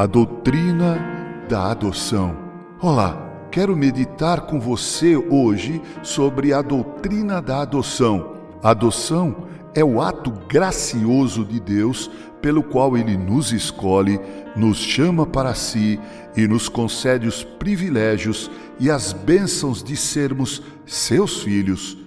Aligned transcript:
A 0.00 0.06
doutrina 0.06 0.98
da 1.46 1.72
adoção. 1.72 2.34
Olá, 2.80 3.46
quero 3.50 3.76
meditar 3.76 4.46
com 4.46 4.58
você 4.58 5.14
hoje 5.14 5.82
sobre 6.02 6.54
a 6.54 6.62
doutrina 6.62 7.42
da 7.42 7.60
adoção. 7.60 8.34
A 8.62 8.70
adoção 8.70 9.46
é 9.74 9.84
o 9.84 10.00
ato 10.00 10.30
gracioso 10.48 11.44
de 11.44 11.60
Deus 11.60 12.10
pelo 12.40 12.62
qual 12.62 12.96
ele 12.96 13.14
nos 13.14 13.52
escolhe, 13.52 14.18
nos 14.56 14.78
chama 14.78 15.26
para 15.26 15.54
si 15.54 16.00
e 16.34 16.48
nos 16.48 16.66
concede 16.66 17.28
os 17.28 17.44
privilégios 17.44 18.50
e 18.78 18.90
as 18.90 19.12
bênçãos 19.12 19.82
de 19.82 19.98
sermos 19.98 20.62
seus 20.86 21.42
filhos. 21.42 21.98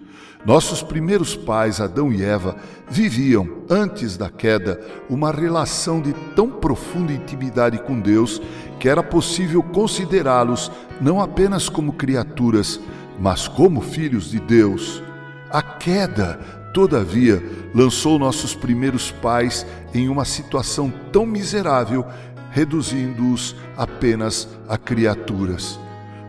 Nossos 0.45 0.83
primeiros 0.83 1.37
pais, 1.37 1.79
Adão 1.79 2.11
e 2.11 2.21
Eva, 2.21 2.57
viviam, 2.89 3.47
antes 3.69 4.17
da 4.17 4.29
queda, 4.29 4.79
uma 5.09 5.31
relação 5.31 6.01
de 6.01 6.11
tão 6.35 6.49
profunda 6.49 7.13
intimidade 7.13 7.77
com 7.79 7.99
Deus 7.99 8.41
que 8.77 8.89
era 8.89 9.01
possível 9.01 9.63
considerá-los 9.63 10.69
não 10.99 11.21
apenas 11.21 11.69
como 11.69 11.93
criaturas, 11.93 12.77
mas 13.17 13.47
como 13.47 13.79
filhos 13.79 14.31
de 14.31 14.39
Deus. 14.41 15.01
A 15.49 15.61
queda, 15.61 16.37
todavia, 16.73 17.41
lançou 17.73 18.19
nossos 18.19 18.53
primeiros 18.53 19.11
pais 19.11 19.65
em 19.93 20.09
uma 20.09 20.25
situação 20.25 20.91
tão 21.13 21.25
miserável, 21.25 22.05
reduzindo-os 22.51 23.55
apenas 23.77 24.49
a 24.67 24.77
criaturas. 24.77 25.79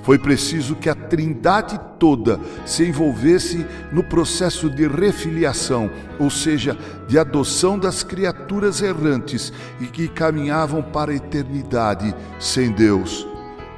Foi 0.04 0.18
preciso 0.18 0.76
que 0.76 0.90
a 0.90 0.94
Trindade 0.94 1.80
toda 1.98 2.38
se 2.66 2.84
envolvesse 2.84 3.66
no 3.90 4.04
processo 4.04 4.68
de 4.68 4.86
refiliação, 4.86 5.90
ou 6.18 6.28
seja, 6.28 6.76
de 7.08 7.18
adoção 7.18 7.78
das 7.78 8.02
criaturas 8.02 8.82
errantes 8.82 9.50
e 9.80 9.86
que 9.86 10.06
caminhavam 10.06 10.82
para 10.82 11.10
a 11.10 11.14
eternidade 11.14 12.14
sem 12.38 12.70
Deus. 12.70 13.26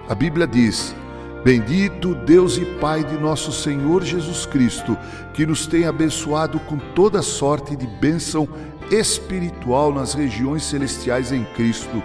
A 0.08 0.16
Bíblia 0.16 0.48
diz: 0.48 0.96
Bendito 1.44 2.12
Deus 2.16 2.58
e 2.58 2.64
Pai 2.80 3.04
de 3.04 3.16
nosso 3.16 3.52
Senhor 3.52 4.02
Jesus 4.02 4.46
Cristo, 4.46 4.98
que 5.32 5.46
nos 5.46 5.68
tem 5.68 5.86
abençoado 5.86 6.58
com 6.58 6.76
toda 6.76 7.22
sorte 7.22 7.76
de 7.76 7.86
bênção 7.86 8.48
espiritual 8.90 9.94
nas 9.94 10.12
regiões 10.12 10.64
celestiais 10.64 11.30
em 11.30 11.44
Cristo 11.54 12.02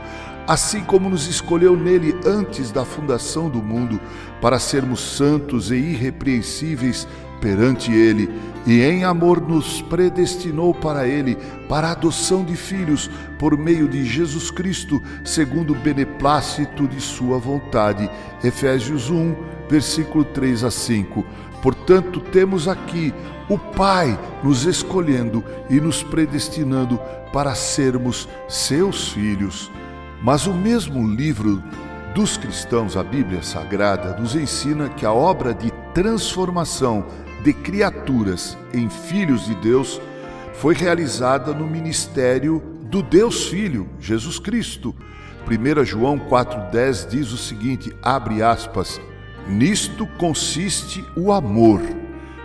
assim 0.51 0.83
como 0.83 1.09
nos 1.09 1.27
escolheu 1.27 1.77
nele 1.77 2.13
antes 2.25 2.73
da 2.73 2.83
fundação 2.83 3.49
do 3.49 3.63
mundo, 3.63 4.01
para 4.41 4.59
sermos 4.59 4.99
santos 4.99 5.71
e 5.71 5.75
irrepreensíveis 5.75 7.07
perante 7.39 7.89
ele, 7.89 8.29
e 8.67 8.81
em 8.81 9.05
amor 9.05 9.39
nos 9.39 9.81
predestinou 9.83 10.73
para 10.73 11.07
ele, 11.07 11.37
para 11.69 11.87
a 11.87 11.91
adoção 11.91 12.43
de 12.43 12.57
filhos, 12.57 13.09
por 13.39 13.57
meio 13.57 13.87
de 13.87 14.03
Jesus 14.03 14.51
Cristo, 14.51 15.01
segundo 15.23 15.71
o 15.71 15.77
beneplácito 15.77 16.85
de 16.85 16.99
sua 16.99 17.37
vontade. 17.39 18.11
Efésios 18.43 19.09
1, 19.09 19.33
versículo 19.69 20.25
3 20.25 20.65
a 20.65 20.69
5. 20.69 21.25
Portanto, 21.61 22.19
temos 22.19 22.67
aqui 22.67 23.13
o 23.47 23.57
Pai 23.57 24.19
nos 24.43 24.65
escolhendo 24.65 25.45
e 25.69 25.79
nos 25.79 26.03
predestinando 26.03 26.99
para 27.31 27.55
sermos 27.55 28.27
seus 28.49 29.07
filhos. 29.13 29.71
Mas 30.21 30.45
o 30.45 30.53
mesmo 30.53 31.07
livro 31.07 31.63
dos 32.13 32.37
cristãos, 32.37 32.95
a 32.95 33.03
Bíblia 33.03 33.41
Sagrada, 33.41 34.15
nos 34.19 34.35
ensina 34.35 34.89
que 34.89 35.05
a 35.05 35.11
obra 35.11 35.53
de 35.53 35.71
transformação 35.93 37.05
de 37.43 37.53
criaturas 37.53 38.57
em 38.73 38.89
filhos 38.89 39.45
de 39.45 39.55
Deus 39.55 39.99
foi 40.53 40.75
realizada 40.75 41.53
no 41.53 41.65
ministério 41.65 42.61
do 42.83 43.01
Deus 43.01 43.47
Filho, 43.47 43.89
Jesus 43.99 44.37
Cristo. 44.37 44.93
1 45.47 45.85
João 45.85 46.19
4,10 46.19 47.09
diz 47.09 47.31
o 47.31 47.37
seguinte: 47.37 47.95
abre 48.01 48.43
aspas, 48.43 49.01
nisto 49.47 50.05
consiste 50.19 51.03
o 51.15 51.31
amor, 51.31 51.81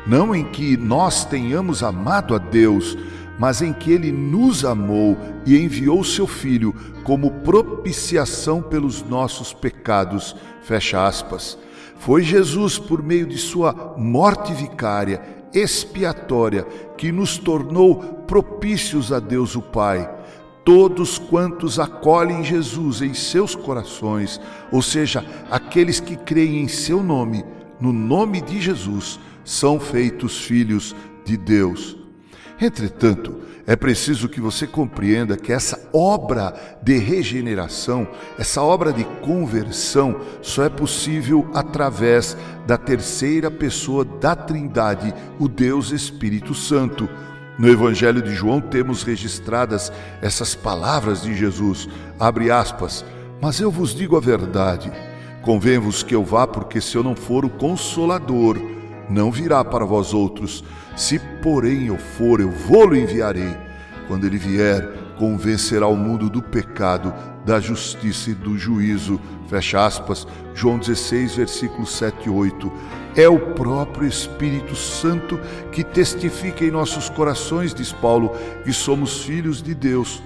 não 0.07 0.35
em 0.35 0.45
que 0.45 0.77
nós 0.79 1.27
tenhamos 1.27 1.83
amado 1.83 2.35
a 2.35 2.39
Deus, 2.39 2.97
mas 3.39 3.63
em 3.63 3.73
que 3.73 3.93
ele 3.93 4.11
nos 4.11 4.65
amou 4.65 5.17
e 5.45 5.57
enviou 5.59 6.03
seu 6.03 6.27
Filho 6.27 6.75
como 7.05 7.31
propiciação 7.31 8.63
pelos 8.63 9.03
nossos 9.03 9.53
pecados. 9.53 10.35
Fecha 10.63 11.07
aspas. 11.07 11.59
Foi 11.99 12.23
Jesus, 12.23 12.79
por 12.79 13.03
meio 13.03 13.27
de 13.27 13.39
sua 13.39 13.95
morte 13.97 14.53
vicária, 14.53 15.23
expiatória, 15.53 16.65
que 16.97 17.11
nos 17.11 17.39
tornou 17.39 17.97
propícios 18.27 19.13
a 19.13 19.19
Deus 19.19 19.57
o 19.57 19.63
Pai. 19.63 20.11
Todos 20.65 21.17
quantos 21.19 21.79
acolhem 21.79 22.43
Jesus 22.43 23.01
em 23.01 23.15
seus 23.15 23.55
corações, 23.55 24.41
ou 24.73 24.83
seja, 24.83 25.25
aqueles 25.51 26.01
que 26.01 26.17
creem 26.17 26.63
em 26.63 26.69
seu 26.69 27.03
nome, 27.03 27.45
no 27.81 27.93
nome 27.93 28.41
de 28.41 28.61
Jesus, 28.61 29.21
são 29.45 29.79
feitos 29.79 30.39
filhos 30.39 30.95
de 31.25 31.37
Deus. 31.37 32.06
Entretanto, 32.61 33.47
é 33.67 33.75
preciso 33.75 34.29
que 34.29 34.41
você 34.41 34.67
compreenda 34.67 35.37
que 35.37 35.53
essa 35.53 35.89
obra 35.93 36.55
de 36.81 36.97
regeneração, 36.99 38.07
essa 38.39 38.63
obra 38.63 38.93
de 38.93 39.05
conversão, 39.21 40.21
só 40.41 40.63
é 40.63 40.69
possível 40.69 41.51
através 41.53 42.37
da 42.65 42.79
terceira 42.79 43.51
pessoa 43.51 44.05
da 44.05 44.37
Trindade, 44.37 45.13
o 45.39 45.49
Deus 45.49 45.91
Espírito 45.91 46.55
Santo. 46.55 47.09
No 47.59 47.69
Evangelho 47.69 48.23
de 48.23 48.33
João 48.35 48.61
temos 48.61 49.03
registradas 49.03 49.93
essas 50.23 50.55
palavras 50.55 51.23
de 51.23 51.35
Jesus, 51.35 51.89
abre 52.21 52.51
aspas, 52.51 53.05
mas 53.41 53.59
eu 53.61 53.71
vos 53.71 53.95
digo 53.95 54.17
a 54.17 54.21
verdade, 54.21 54.93
convém-vos 55.43 56.03
que 56.03 56.15
eu 56.15 56.23
vá, 56.23 56.47
porque 56.47 56.81
se 56.81 56.97
eu 56.97 57.03
não 57.03 57.17
for 57.17 57.45
o 57.45 57.51
Consolador, 57.51 58.76
não 59.09 59.31
virá 59.31 59.65
para 59.65 59.85
vós 59.85 60.13
outros. 60.13 60.65
Se, 60.97 61.19
porém, 61.43 61.87
eu 61.87 61.99
for, 61.99 62.41
eu 62.41 62.51
vou-lo 62.51 62.97
enviarei. 62.97 63.57
Quando 64.09 64.27
ele 64.27 64.39
vier, 64.39 64.83
convencerá 65.19 65.87
o 65.87 65.97
mundo 65.97 66.29
do 66.31 66.43
pecado, 66.43 67.13
da 67.45 67.61
justiça 67.61 68.31
e 68.31 68.35
do 68.35 68.57
juízo. 68.57 69.21
Fecha 69.49 69.85
aspas, 69.85 70.27
João 70.55 70.79
16, 70.79 71.37
versículos 71.37 71.93
7 71.97 72.27
e 72.27 72.31
8. 72.31 72.73
É 73.17 73.29
o 73.29 73.39
próprio 73.39 74.07
Espírito 74.07 74.75
Santo 74.75 75.39
que 75.73 75.83
testifica 75.83 76.65
em 76.65 76.71
nossos 76.71 77.09
corações, 77.09 77.73
diz 77.73 77.93
Paulo, 77.93 78.33
que 78.65 78.73
somos 78.73 79.23
filhos 79.23 79.63
de 79.63 79.75
Deus. 79.75 80.23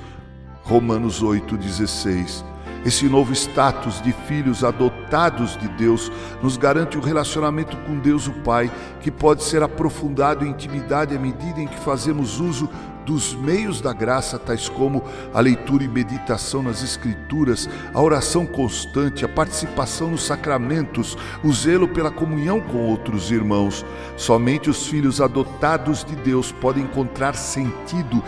Romanos 0.62 1.22
8, 1.22 1.56
16. 1.56 2.49
Esse 2.84 3.06
novo 3.06 3.32
status 3.34 4.00
de 4.00 4.12
filhos 4.12 4.64
adotados 4.64 5.56
de 5.56 5.68
Deus 5.68 6.10
nos 6.42 6.56
garante 6.56 6.96
o 6.96 7.00
um 7.00 7.04
relacionamento 7.04 7.76
com 7.78 7.98
Deus 7.98 8.26
o 8.26 8.32
Pai, 8.32 8.70
que 9.00 9.10
pode 9.10 9.44
ser 9.44 9.62
aprofundado 9.62 10.46
em 10.46 10.50
intimidade 10.50 11.14
à 11.14 11.18
medida 11.18 11.60
em 11.60 11.66
que 11.66 11.78
fazemos 11.78 12.40
uso 12.40 12.70
dos 13.04 13.34
meios 13.34 13.80
da 13.80 13.92
graça, 13.92 14.38
tais 14.38 14.68
como 14.68 15.02
a 15.34 15.40
leitura 15.40 15.84
e 15.84 15.88
meditação 15.88 16.62
nas 16.62 16.82
Escrituras, 16.82 17.68
a 17.92 18.00
oração 18.00 18.46
constante, 18.46 19.24
a 19.24 19.28
participação 19.28 20.10
nos 20.10 20.22
sacramentos, 20.22 21.18
o 21.42 21.52
zelo 21.52 21.88
pela 21.88 22.10
comunhão 22.10 22.60
com 22.60 22.78
outros 22.78 23.30
irmãos. 23.30 23.84
Somente 24.16 24.70
os 24.70 24.86
filhos 24.86 25.20
adotados 25.20 26.04
de 26.04 26.14
Deus 26.16 26.52
podem 26.52 26.84
encontrar 26.84 27.34
sentido 27.34 28.22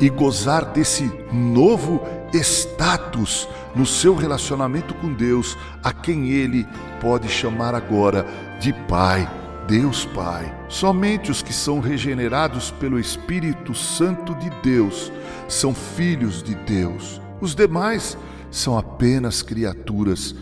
e 0.00 0.08
gozar 0.08 0.64
desse 0.66 1.10
novo 1.32 2.00
status 2.32 3.48
no 3.74 3.86
seu 3.86 4.14
relacionamento 4.14 4.94
com 4.94 5.12
Deus, 5.12 5.56
a 5.82 5.92
quem 5.92 6.30
ele 6.30 6.66
pode 7.00 7.28
chamar 7.28 7.74
agora 7.74 8.26
de 8.60 8.72
Pai, 8.88 9.28
Deus 9.66 10.04
Pai. 10.06 10.52
Somente 10.68 11.30
os 11.30 11.42
que 11.42 11.52
são 11.52 11.80
regenerados 11.80 12.70
pelo 12.72 12.98
Espírito 12.98 13.74
Santo 13.74 14.34
de 14.34 14.50
Deus 14.62 15.12
são 15.48 15.74
filhos 15.74 16.42
de 16.42 16.54
Deus. 16.54 17.20
Os 17.40 17.54
demais 17.54 18.16
são 18.50 18.76
apenas 18.76 19.42
criaturas 19.42 20.34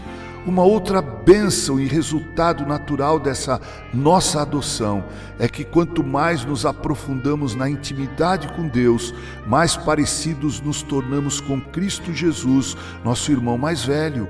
uma 0.49 0.63
outra 0.63 1.03
bênção 1.03 1.79
e 1.79 1.87
resultado 1.87 2.65
natural 2.65 3.21
dessa 3.21 3.61
nossa 3.93 4.41
adoção 4.41 5.05
é 5.39 5.47
que 5.47 5.63
quanto 5.63 6.03
mais 6.03 6.45
nos 6.45 6.65
aprofundamos 6.65 7.55
na 7.55 7.69
intimidade 7.69 8.49
com 8.55 8.67
Deus, 8.67 9.15
mais 9.47 9.77
parecidos 9.77 10.61
nos 10.61 10.83
tornamos 10.83 11.41
com 11.41 11.61
Cristo 11.61 12.13
Jesus, 12.13 12.77
nosso 13.05 13.31
irmão 13.31 13.59
mais 13.59 13.85
velho. 13.85 14.29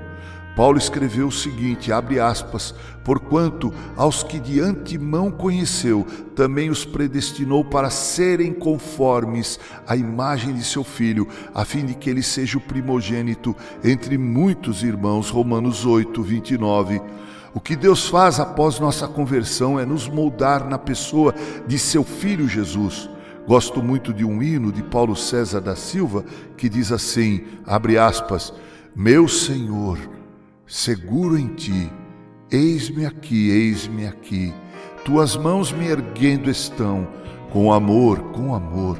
Paulo 0.59 0.77
escreveu 0.77 1.27
o 1.27 1.31
seguinte, 1.31 1.89
abre 1.89 2.19
aspas, 2.19 2.75
porquanto 3.05 3.73
aos 3.95 4.23
que 4.23 4.37
de 4.37 4.59
antemão 4.59 5.31
conheceu, 5.31 6.05
também 6.35 6.69
os 6.69 6.83
predestinou 6.83 7.63
para 7.63 7.89
serem 7.89 8.51
conformes 8.51 9.57
à 9.87 9.95
imagem 9.95 10.53
de 10.53 10.61
seu 10.65 10.83
filho, 10.83 11.25
a 11.55 11.63
fim 11.63 11.85
de 11.85 11.95
que 11.95 12.09
ele 12.09 12.21
seja 12.21 12.57
o 12.57 12.61
primogênito 12.61 13.55
entre 13.81 14.17
muitos 14.17 14.83
irmãos. 14.83 15.29
Romanos 15.29 15.85
8, 15.85 16.21
29. 16.21 17.01
O 17.53 17.61
que 17.61 17.77
Deus 17.77 18.09
faz 18.09 18.37
após 18.37 18.81
nossa 18.81 19.07
conversão 19.07 19.79
é 19.79 19.85
nos 19.85 20.09
moldar 20.09 20.67
na 20.67 20.77
pessoa 20.77 21.33
de 21.65 21.79
seu 21.79 22.03
filho 22.03 22.49
Jesus. 22.49 23.09
Gosto 23.47 23.81
muito 23.81 24.13
de 24.13 24.25
um 24.25 24.43
hino 24.43 24.73
de 24.73 24.83
Paulo 24.83 25.15
César 25.15 25.61
da 25.61 25.77
Silva 25.77 26.25
que 26.57 26.67
diz 26.67 26.91
assim, 26.91 27.45
abre 27.65 27.97
aspas, 27.97 28.53
Meu 28.93 29.25
Senhor, 29.25 30.18
seguro 30.69 31.35
em 31.35 31.47
ti, 31.47 31.91
eis-me 32.51 33.03
aqui, 33.03 33.49
eis-me 33.49 34.05
aqui. 34.05 34.53
Tuas 35.03 35.35
mãos 35.35 35.71
me 35.71 35.87
erguendo 35.87 36.47
estão, 36.47 37.07
com 37.51 37.73
amor, 37.73 38.19
com 38.33 38.53
amor. 38.53 38.99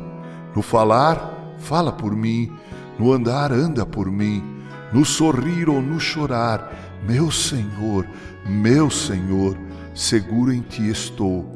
No 0.55 0.63
falar, 0.63 1.55
fala 1.59 1.91
por 1.91 2.15
mim, 2.15 2.51
no 2.97 3.13
andar, 3.13 3.53
anda 3.53 3.85
por 3.85 4.11
mim, 4.11 4.43
no 4.91 5.05
sorrir 5.05 5.69
ou 5.69 5.79
no 5.79 5.99
chorar, 5.99 6.99
meu 7.07 7.29
Senhor, 7.29 8.07
meu 8.47 8.89
Senhor, 8.89 9.55
seguro 9.93 10.51
em 10.51 10.61
ti 10.61 10.89
estou. 10.89 11.55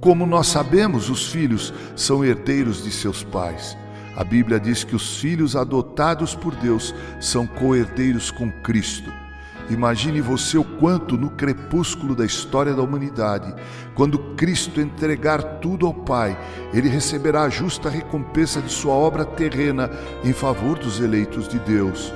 Como 0.00 0.26
nós 0.26 0.48
sabemos, 0.48 1.08
os 1.08 1.28
filhos 1.28 1.72
são 1.94 2.24
herdeiros 2.24 2.82
de 2.82 2.90
seus 2.90 3.22
pais. 3.22 3.78
A 4.16 4.24
Bíblia 4.24 4.58
diz 4.58 4.82
que 4.82 4.96
os 4.96 5.18
filhos 5.18 5.54
adotados 5.54 6.34
por 6.34 6.56
Deus 6.56 6.92
são 7.20 7.46
co-herdeiros 7.46 8.32
com 8.32 8.50
Cristo. 8.50 9.23
Imagine 9.70 10.20
você 10.20 10.58
o 10.58 10.64
quanto 10.64 11.16
no 11.16 11.30
crepúsculo 11.30 12.14
da 12.14 12.24
história 12.24 12.74
da 12.74 12.82
humanidade, 12.82 13.54
quando 13.94 14.18
Cristo 14.34 14.80
entregar 14.80 15.42
tudo 15.60 15.86
ao 15.86 15.94
Pai, 15.94 16.38
ele 16.72 16.88
receberá 16.88 17.42
a 17.42 17.48
justa 17.48 17.88
recompensa 17.88 18.60
de 18.60 18.70
sua 18.70 18.92
obra 18.92 19.24
terrena 19.24 19.90
em 20.22 20.32
favor 20.32 20.78
dos 20.78 21.00
eleitos 21.00 21.48
de 21.48 21.58
Deus. 21.58 22.12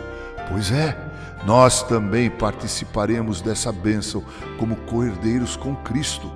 Pois 0.51 0.71
é, 0.71 0.97
nós 1.47 1.83
também 1.83 2.29
participaremos 2.29 3.41
dessa 3.41 3.73
bênção 3.73 4.23
como 4.59 4.77
co-herdeiros 4.77 5.57
com 5.57 5.75
Cristo. 5.77 6.31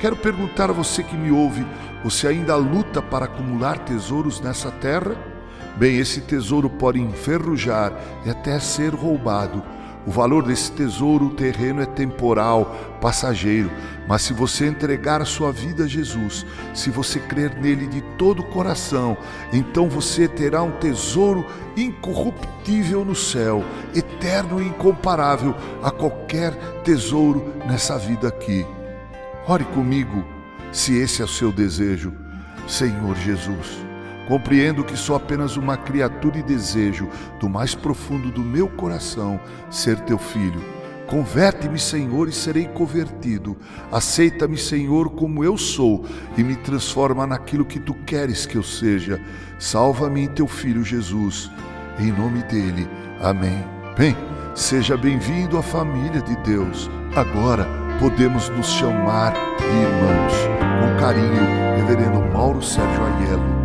Quero 0.00 0.16
perguntar 0.16 0.70
a 0.70 0.74
você 0.74 1.02
que 1.02 1.16
me 1.16 1.30
ouve: 1.30 1.66
você 2.04 2.28
ainda 2.28 2.56
luta 2.56 3.00
para 3.00 3.24
acumular 3.24 3.78
tesouros 3.78 4.40
nessa 4.40 4.70
terra? 4.70 5.16
Bem, 5.76 5.96
esse 5.96 6.20
tesouro 6.22 6.68
pode 6.68 7.00
enferrujar 7.00 7.92
e 8.26 8.30
até 8.30 8.58
ser 8.58 8.94
roubado. 8.94 9.62
O 10.08 10.10
valor 10.10 10.42
desse 10.42 10.72
tesouro 10.72 11.28
terreno 11.28 11.82
é 11.82 11.84
temporal, 11.84 12.74
passageiro, 12.98 13.70
mas 14.08 14.22
se 14.22 14.32
você 14.32 14.66
entregar 14.66 15.20
a 15.20 15.26
sua 15.26 15.52
vida 15.52 15.84
a 15.84 15.86
Jesus, 15.86 16.46
se 16.72 16.88
você 16.88 17.20
crer 17.20 17.54
nele 17.60 17.86
de 17.86 18.00
todo 18.16 18.40
o 18.40 18.46
coração, 18.46 19.18
então 19.52 19.86
você 19.86 20.26
terá 20.26 20.62
um 20.62 20.70
tesouro 20.70 21.44
incorruptível 21.76 23.04
no 23.04 23.14
céu, 23.14 23.62
eterno 23.94 24.62
e 24.62 24.68
incomparável 24.68 25.54
a 25.82 25.90
qualquer 25.90 26.54
tesouro 26.82 27.52
nessa 27.66 27.98
vida 27.98 28.28
aqui. 28.28 28.66
Ore 29.46 29.64
comigo, 29.64 30.24
se 30.72 30.96
esse 30.96 31.20
é 31.20 31.24
o 31.26 31.28
seu 31.28 31.52
desejo, 31.52 32.14
Senhor 32.66 33.14
Jesus. 33.16 33.87
Compreendo 34.28 34.84
que 34.84 34.94
sou 34.94 35.16
apenas 35.16 35.56
uma 35.56 35.74
criatura 35.74 36.38
e 36.38 36.42
desejo 36.42 37.08
do 37.40 37.48
mais 37.48 37.74
profundo 37.74 38.30
do 38.30 38.42
meu 38.42 38.68
coração 38.68 39.40
ser 39.70 39.98
teu 40.00 40.18
filho. 40.18 40.62
Converte-me, 41.06 41.78
Senhor, 41.78 42.28
e 42.28 42.32
serei 42.32 42.66
convertido. 42.66 43.56
Aceita-me, 43.90 44.58
Senhor, 44.58 45.08
como 45.08 45.42
eu 45.42 45.56
sou 45.56 46.04
e 46.36 46.44
me 46.44 46.54
transforma 46.54 47.26
naquilo 47.26 47.64
que 47.64 47.80
tu 47.80 47.94
queres 48.04 48.44
que 48.44 48.56
eu 48.56 48.62
seja. 48.62 49.18
Salva-me 49.58 50.20
em 50.20 50.28
teu 50.28 50.46
filho 50.46 50.84
Jesus. 50.84 51.50
Em 51.98 52.12
nome 52.12 52.42
dele. 52.42 52.86
Amém. 53.22 53.64
Bem, 53.96 54.14
seja 54.54 54.98
bem-vindo 54.98 55.56
à 55.56 55.62
família 55.62 56.20
de 56.20 56.36
Deus. 56.42 56.90
Agora, 57.16 57.66
podemos 57.98 58.50
nos 58.50 58.66
chamar 58.66 59.32
de 59.32 59.64
irmãos. 59.64 60.34
Com 60.80 61.00
carinho, 61.00 61.78
Reverendo 61.78 62.20
Mauro 62.30 62.62
Sérgio 62.62 63.02
Aiello 63.02 63.57